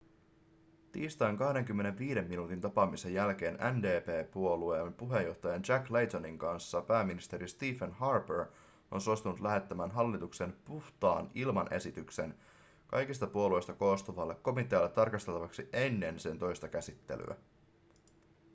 [0.91, 8.45] tiistain 25 minuutin tapaamisen jälkeen ndp-puolueen puheenjohtajan jack laytonin kanssa pääministeri stephen harper
[8.91, 12.35] on suostunut lähettämään hallituksen puhtaan ilman esityksen
[12.87, 17.35] kaikista puolueista koostuvalle komitealle tarkasteltavaksi ennen sen toista käsittelyä